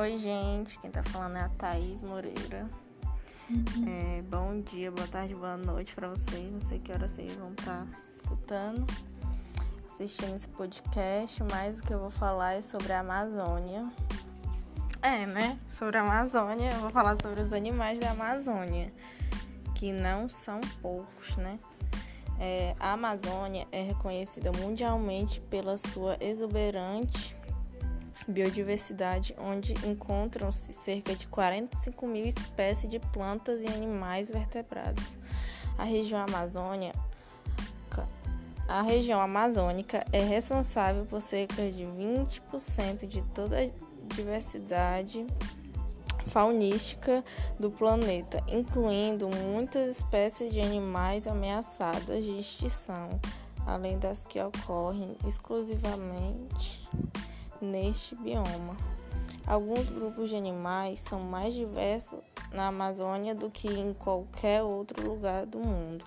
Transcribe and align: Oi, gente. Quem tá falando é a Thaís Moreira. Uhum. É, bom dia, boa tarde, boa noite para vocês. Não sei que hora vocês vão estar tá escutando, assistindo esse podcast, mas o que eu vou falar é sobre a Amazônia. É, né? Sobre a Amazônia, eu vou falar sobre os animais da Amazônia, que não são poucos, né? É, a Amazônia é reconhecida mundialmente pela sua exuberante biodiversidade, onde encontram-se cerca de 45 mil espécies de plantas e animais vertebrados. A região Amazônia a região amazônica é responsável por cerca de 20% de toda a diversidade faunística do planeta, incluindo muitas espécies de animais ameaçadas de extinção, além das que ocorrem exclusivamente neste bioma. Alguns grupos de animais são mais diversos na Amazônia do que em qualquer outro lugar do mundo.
Oi, 0.00 0.16
gente. 0.16 0.78
Quem 0.78 0.92
tá 0.92 1.02
falando 1.02 1.38
é 1.38 1.40
a 1.40 1.48
Thaís 1.48 2.02
Moreira. 2.02 2.70
Uhum. 3.50 3.84
É, 3.88 4.22
bom 4.22 4.60
dia, 4.60 4.92
boa 4.92 5.08
tarde, 5.08 5.34
boa 5.34 5.56
noite 5.56 5.92
para 5.92 6.06
vocês. 6.06 6.52
Não 6.52 6.60
sei 6.60 6.78
que 6.78 6.92
hora 6.92 7.08
vocês 7.08 7.34
vão 7.34 7.50
estar 7.50 7.84
tá 7.84 7.86
escutando, 8.08 8.86
assistindo 9.84 10.36
esse 10.36 10.46
podcast, 10.50 11.42
mas 11.50 11.80
o 11.80 11.82
que 11.82 11.92
eu 11.92 11.98
vou 11.98 12.10
falar 12.10 12.52
é 12.52 12.62
sobre 12.62 12.92
a 12.92 13.00
Amazônia. 13.00 13.90
É, 15.02 15.26
né? 15.26 15.58
Sobre 15.68 15.96
a 15.96 16.02
Amazônia, 16.02 16.70
eu 16.70 16.78
vou 16.78 16.90
falar 16.92 17.16
sobre 17.20 17.40
os 17.40 17.52
animais 17.52 17.98
da 17.98 18.12
Amazônia, 18.12 18.92
que 19.74 19.90
não 19.90 20.28
são 20.28 20.60
poucos, 20.80 21.36
né? 21.38 21.58
É, 22.38 22.76
a 22.78 22.92
Amazônia 22.92 23.66
é 23.72 23.82
reconhecida 23.82 24.52
mundialmente 24.52 25.40
pela 25.40 25.76
sua 25.76 26.16
exuberante 26.20 27.36
biodiversidade, 28.26 29.34
onde 29.38 29.74
encontram-se 29.86 30.72
cerca 30.72 31.14
de 31.14 31.26
45 31.28 32.06
mil 32.06 32.26
espécies 32.26 32.90
de 32.90 32.98
plantas 32.98 33.60
e 33.60 33.66
animais 33.66 34.28
vertebrados. 34.30 35.16
A 35.76 35.84
região 35.84 36.20
Amazônia 36.20 36.92
a 38.68 38.82
região 38.82 39.18
amazônica 39.18 40.04
é 40.12 40.22
responsável 40.22 41.06
por 41.06 41.22
cerca 41.22 41.70
de 41.70 41.84
20% 41.84 43.06
de 43.06 43.22
toda 43.34 43.56
a 43.58 43.70
diversidade 44.14 45.26
faunística 46.26 47.24
do 47.58 47.70
planeta, 47.70 48.44
incluindo 48.46 49.26
muitas 49.26 49.96
espécies 49.96 50.52
de 50.52 50.60
animais 50.60 51.26
ameaçadas 51.26 52.22
de 52.22 52.38
extinção, 52.38 53.08
além 53.66 53.98
das 53.98 54.26
que 54.26 54.38
ocorrem 54.38 55.16
exclusivamente 55.26 56.86
neste 57.60 58.14
bioma. 58.14 58.76
Alguns 59.46 59.88
grupos 59.88 60.30
de 60.30 60.36
animais 60.36 61.00
são 61.00 61.20
mais 61.20 61.54
diversos 61.54 62.20
na 62.52 62.68
Amazônia 62.68 63.34
do 63.34 63.50
que 63.50 63.68
em 63.68 63.94
qualquer 63.94 64.62
outro 64.62 65.06
lugar 65.06 65.46
do 65.46 65.58
mundo. 65.58 66.04